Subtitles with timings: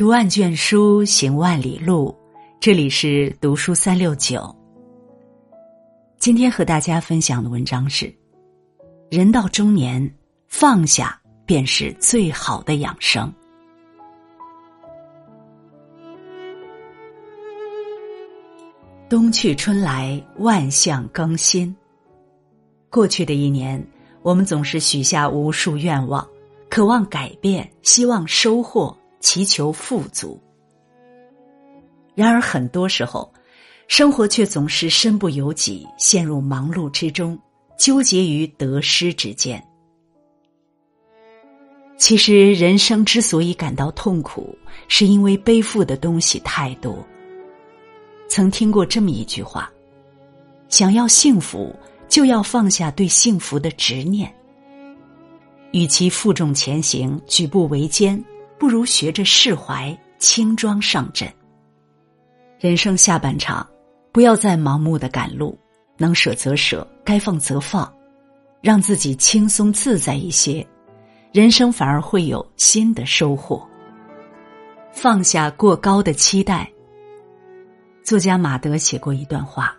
[0.00, 2.16] 读万卷书，行万里路。
[2.58, 4.56] 这里是读书三六九。
[6.18, 8.10] 今天和大家分享的文章是：
[9.10, 10.10] 人到中年，
[10.48, 13.30] 放下便是最好的养生。
[19.06, 21.76] 冬去春来，万象更新。
[22.88, 23.86] 过去的一年，
[24.22, 26.26] 我们总是许下无数愿望，
[26.70, 30.40] 渴望改变，希望收获，祈求富足。
[32.14, 33.32] 然而，很多时候，
[33.86, 37.38] 生活却总是身不由己，陷入忙碌之中，
[37.78, 39.62] 纠结于得失之间。
[41.96, 44.56] 其实，人生之所以感到痛苦，
[44.88, 46.98] 是因为背负的东西太多。
[48.28, 49.70] 曾听过这么一句话
[50.68, 51.74] ：“想要幸福，
[52.08, 54.32] 就要放下对幸福的执念。
[55.72, 58.22] 与其负重前行、举步维艰，
[58.60, 61.26] 不如学着释怀、轻装上阵。
[62.58, 63.66] 人生下半场，
[64.12, 65.58] 不要再盲目的赶路，
[65.96, 67.90] 能舍则舍，该放则放，
[68.60, 70.64] 让自己轻松自在一些，
[71.32, 73.66] 人生反而会有新的收获。
[74.92, 76.70] 放下过高的期待。”
[78.04, 79.74] 作家马德写过一段话：“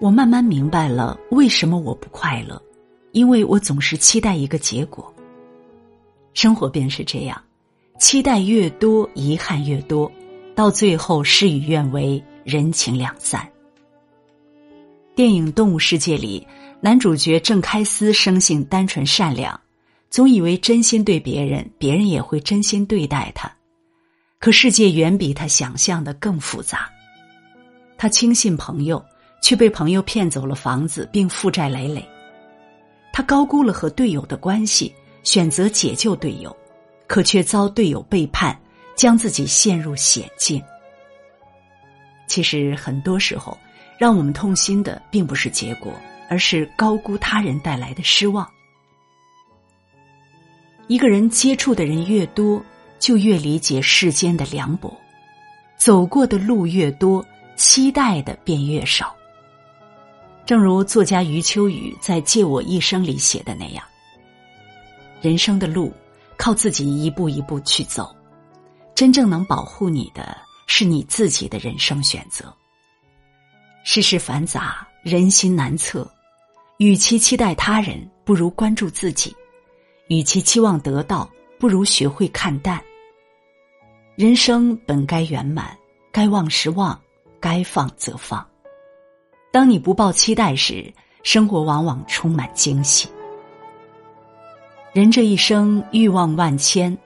[0.00, 2.58] 我慢慢明白了为什么我不快乐，
[3.12, 5.12] 因为我总是期待一个结果。
[6.32, 7.38] 生活便是这样，
[8.04, 10.12] 期待越多，遗憾越多，
[10.54, 13.48] 到最后事与愿违，人情两散。”
[15.16, 16.46] 电影《动物世界》里，
[16.82, 19.58] 男主角郑开思生性单纯善良，
[20.10, 23.50] 总以为真心对别人，别人也会真心对待他。
[24.38, 26.90] 可世界远比他想象的更复杂。
[27.96, 29.02] 他轻信朋友，
[29.40, 32.06] 却被朋友骗走了房子，并负债累累。
[33.14, 36.54] 他高估了和队友的关系，选择解救队友，
[37.06, 38.58] 可却遭队友背叛，
[38.96, 40.62] 将自己陷入险境。
[42.26, 43.56] 其实很多时候，
[43.98, 45.92] 让我们痛心的并不是结果，
[46.28, 48.48] 而是高估他人带来的失望。
[50.86, 52.62] 一个人接触的人越多，
[52.98, 54.90] 就越理解世间的凉薄；
[55.76, 57.24] 走过的路越多。
[57.56, 59.14] 期待的便越少。
[60.44, 63.84] 正如作家余秋雨在《借我一生》里写的那样，
[65.20, 65.92] 人生的路
[66.44, 68.14] 靠自己一步一步去走，
[68.94, 72.54] 真正能保护你的是你自己的人生选择。
[73.82, 76.06] 世事繁杂，人心难测，
[76.76, 79.34] 与其期待他人，不如关注自己；
[80.08, 81.26] 与其期望得到，
[81.58, 82.78] 不如学会看淡。
[84.14, 85.74] 人生本该圆满，
[86.12, 87.00] 该忘时忘。
[87.40, 88.46] 该放则放。
[89.50, 93.08] 当你不抱期待时，生活往往充满惊喜。
[94.94, 96.96] 人这一生欲望万千，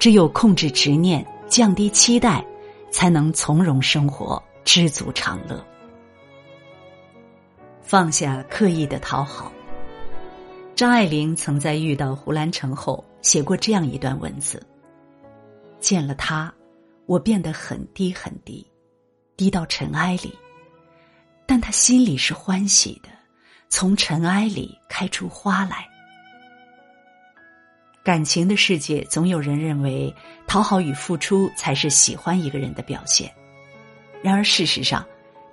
[0.00, 2.44] 只有控制执念，降低期待，
[2.90, 5.64] 才能从容生活，知足常乐。
[7.82, 9.52] 放下刻意的讨好。
[10.74, 14.60] 张爱玲曾在遇到胡兰成后，写过这样一段文字：
[15.78, 16.52] 见了他，
[17.06, 18.66] 我变得很低很低。
[19.36, 20.36] 低到尘埃里，
[21.46, 23.08] 但他心里是欢喜的，
[23.68, 25.86] 从尘埃里开出花来。
[28.06, 30.14] 感情的世界，总有人认为
[30.46, 33.28] 讨好与付出才是喜欢一个人的表现，
[34.22, 35.04] 然而事实上，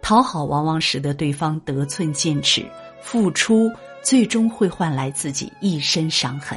[0.03, 2.63] 讨好往往使得对方得寸进尺，
[3.01, 3.71] 付出
[4.03, 6.55] 最终会换来自己一身伤痕。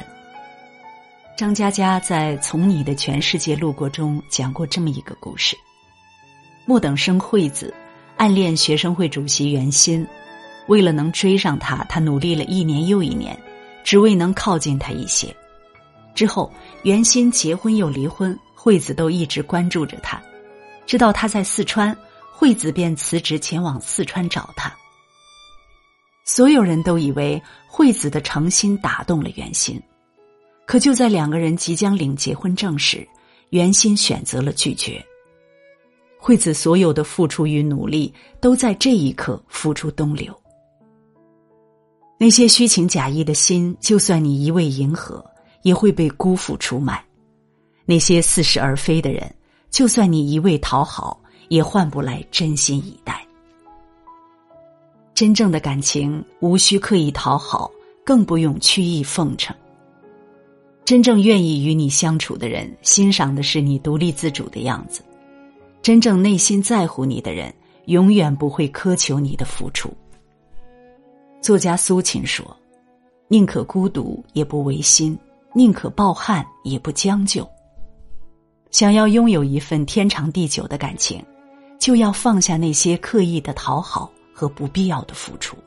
[1.35, 5.57] 张嘉佳在《从你的全世界路过》中讲过这么一个故事。
[6.67, 7.73] 莫等生惠子
[8.17, 10.05] 暗恋学生会主席袁心，
[10.67, 13.35] 为了能追上他，他努力了一年又一年，
[13.83, 15.35] 只为能靠近他一些。
[16.17, 16.51] 之后，
[16.81, 20.19] 袁鑫结婚又离婚，惠子都一直关注着他。
[20.87, 21.95] 知道他在四川，
[22.31, 24.75] 惠子便辞职前往四川找他。
[26.25, 29.79] 所有人都以为惠子的诚心打动了袁心，
[30.65, 33.07] 可就在两个人即将领结婚证时，
[33.51, 34.99] 袁心选择了拒绝。
[36.17, 40.35] 惠子所有的付出与努力，都在这一刻付出东流。
[42.17, 45.23] 那些虚情假意的心，就算你一味迎合，
[45.67, 46.95] 也会被辜负出卖；
[47.85, 49.29] 那些似是而非的人，
[49.69, 53.21] 就算你一味讨好，也换不来真心以待。
[55.13, 57.69] 真正的感情，无需刻意讨好，
[58.05, 59.53] 更不用曲意奉承。
[60.85, 65.01] 真正愿意与你相处的人，欣赏的是你独立自主的样子。
[65.81, 67.53] 真正内心在乎你的人，
[67.87, 69.91] 永远不会苛求你的付出。
[71.41, 72.55] 作家苏秦说
[73.27, 75.13] ：“宁可孤独，也不违心；
[75.57, 77.49] 宁可抱憾，也不将就。”
[78.69, 81.19] 想要拥有一份天长地久的感情，
[81.79, 85.57] 就要放下那些刻意的讨好和不必要的付出。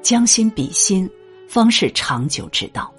[0.00, 1.10] 将心比心，
[1.48, 2.92] 方是长久之道。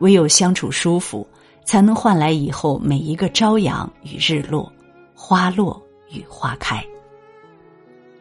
[0.00, 1.26] 唯有相处舒服，
[1.64, 4.70] 才能换来以后每一个朝阳与日落，
[5.14, 6.84] 花落与花开。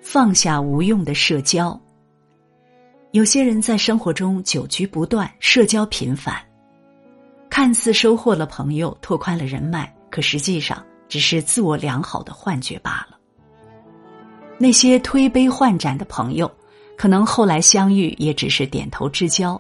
[0.02, 1.78] 放下无用的社交。
[3.14, 6.36] 有些人在生活中久居不断，社交频繁，
[7.48, 13.16] 看似收获了朋友，拓宽了人脉，可实际上只是自我良好的幻觉罢了。
[14.58, 16.52] 那些推杯换盏的朋友。
[16.96, 19.60] 可能后来相遇也只是点头之交，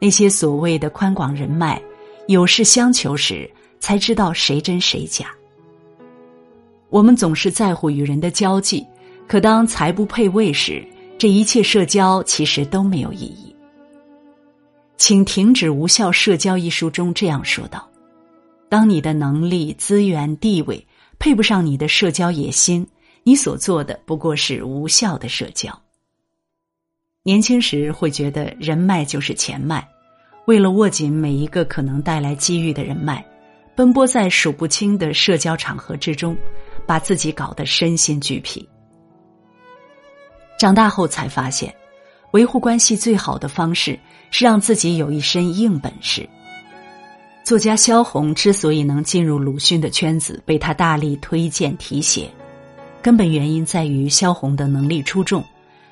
[0.00, 1.80] 那些所谓的宽广人脉，
[2.26, 3.48] 有事相求时
[3.78, 5.26] 才知道谁真谁假。
[6.90, 8.84] 我们总是在乎与人的交际，
[9.28, 10.84] 可当财不配位时，
[11.18, 13.54] 这一切社交其实都没有意义。
[14.98, 17.88] 请停止无效社交一书中这样说道
[18.68, 20.86] ：“当你的能力、资源、地位
[21.18, 22.86] 配不上你的社交野心，
[23.22, 25.82] 你所做的不过是无效的社交。”
[27.24, 29.86] 年轻时会觉得人脉就是钱脉，
[30.46, 33.24] 为了握紧每一个可能带来机遇的人脉，
[33.74, 36.36] 奔波在数不清的社交场合之中，
[36.86, 38.66] 把自己搞得身心俱疲。
[40.58, 41.74] 长大后才发现，
[42.32, 43.98] 维护关系最好的方式
[44.30, 46.28] 是让自己有一身硬本事。
[47.44, 52.30] 作家萧红之所以能进入鲁迅的圈子，被他大力推荐提携，
[53.00, 55.44] 根本原因在于萧红的能力出众。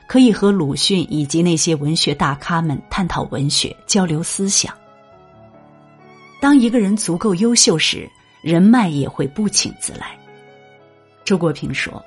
[0.07, 4.73] 可以和鲁迅以及那些文学大咖们探讨文学、交流思想。
[6.43, 8.07] 当一个人足够优秀时，
[8.43, 10.15] 人脉也会不请自来。
[11.25, 12.05] 周国平说：“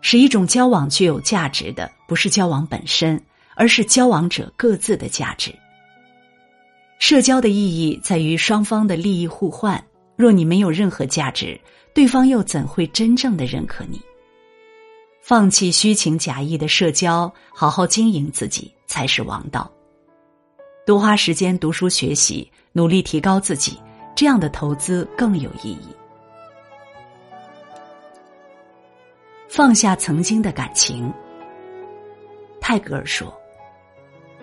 [0.00, 3.20] 使一种交往具有价值的，不是交往本身，
[3.54, 5.54] 而是交往者各自的价值。
[6.98, 9.82] 社交的意义在于双方的利益互换。
[10.16, 11.58] 若你没有任何价值，
[11.94, 14.00] 对方又怎会真正的认可你？”
[15.22, 19.70] 放弃虚情假意的社交，好好经营自己才是王道。
[20.84, 23.78] 多花时间读书学习，努力提高自己，
[24.16, 25.88] 这样的投资更有意义。
[29.48, 31.12] 放下曾经的感情。
[32.60, 33.32] 泰戈尔说：“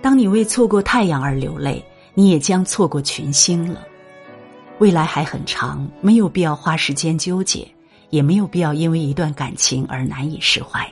[0.02, 3.86] 当你为错过太阳而流泪，你也将错过群星了。
[4.80, 7.68] 未来还很长，没有必要花时间纠结。”
[8.12, 10.90] 也没有必要因为一段感情而难以释怀。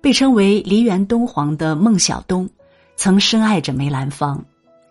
[0.00, 2.48] 被称为梨园东皇的孟小冬，
[2.96, 4.42] 曾深爱着梅兰芳，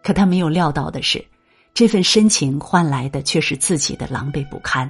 [0.01, 1.25] 可他没有料到的是，
[1.73, 4.89] 这份深情换来的却是自己的狼狈不堪。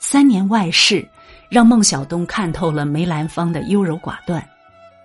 [0.00, 1.06] 三年外事，
[1.50, 4.42] 让孟小冬看透了梅兰芳的优柔寡断，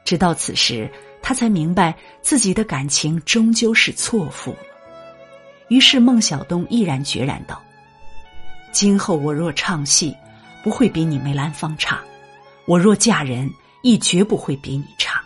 [0.04, 0.88] 直到此时，
[1.20, 4.60] 他才明白自己的感情终究是错付了。
[5.70, 7.60] 于是，孟小冬毅然决然道。
[8.72, 10.16] 今后我若唱戏，
[10.64, 11.98] 不会比你梅兰芳差；
[12.68, 13.50] 我若嫁人，
[13.82, 15.20] 亦绝不会比你差。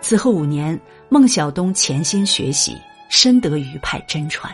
[0.00, 0.78] 此后五年，
[1.08, 2.76] 孟小冬潜心学习，
[3.08, 4.52] 深得余派真传。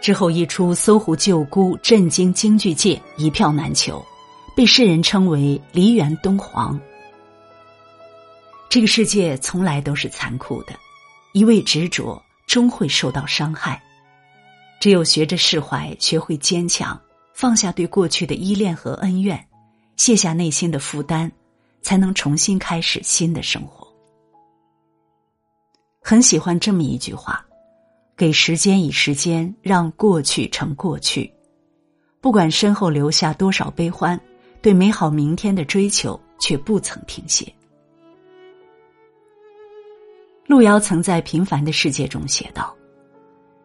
[0.00, 4.04] 之后一出《搜狐救姑》，震惊京剧界，一票难求，
[4.56, 6.78] 被世人称为“梨园东皇”。
[8.70, 10.72] 这个世界从来都是残酷的，
[11.32, 13.82] 一味执着终会受到伤害。
[14.80, 16.98] 只有学着释怀，学会坚强，
[17.34, 19.44] 放下对过去的依恋和恩怨，
[19.96, 21.30] 卸下内心的负担，
[21.82, 23.88] 才能重新开始新的生活。
[26.00, 27.44] 很喜欢这么一句话
[28.18, 31.32] ：“给时间以时间，让过去成过去。
[32.20, 34.20] 不管身后留下多少悲欢，
[34.60, 37.46] 对美好明天的追求却不曾停歇。”
[40.48, 42.74] 路遥曾在《平凡的世界》中写道。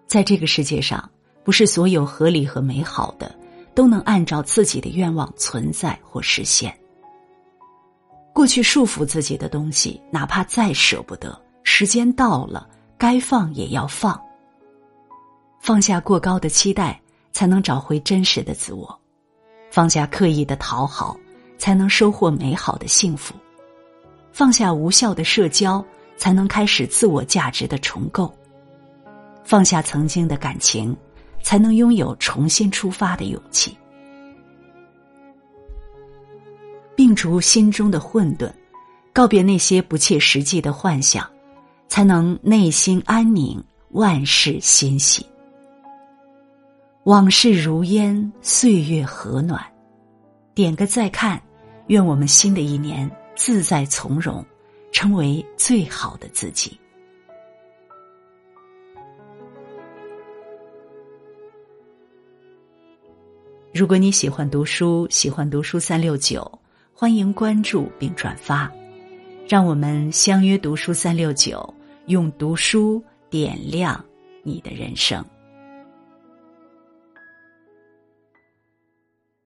[0.06, 1.10] 在这个世界上，
[1.44, 3.34] 不是所有合理和美好的
[3.74, 6.72] 都能按照自己的愿望存在或实现。
[8.32, 12.70] 过去束缚自己的东西，哪怕再舍不得，时间到了，
[13.00, 14.22] 该放也要放。
[15.64, 17.02] 放下过高的期待，
[17.32, 18.86] 才能找回真实的自我；
[19.72, 21.16] 放下刻意的讨好，
[21.58, 23.34] 才能收获美好的幸福；
[24.34, 25.82] 放下无效的社交，
[26.18, 28.30] 才能开始自我价值的重构。
[29.46, 30.94] 放下曾经的感情，
[31.42, 33.72] 才能拥有重新出发的勇气；
[36.94, 38.52] 摒除心中的混沌，
[39.14, 41.26] 告别那些不切实际的幻想，
[41.88, 45.26] 才能内心安宁，万事欣喜。
[47.06, 49.62] 往事如烟，岁月和暖。
[50.56, 51.42] 点个再看，
[51.88, 54.46] 愿我们新的一年自在从容，
[54.90, 56.80] 成为最好的自己。
[63.74, 66.50] 如果你喜欢读书，喜欢读书三六九，
[66.94, 68.72] 欢迎关注并转发，
[69.46, 71.74] 让我们相约读书三六九，
[72.06, 74.02] 用读书点亮
[74.42, 75.22] 你的人生。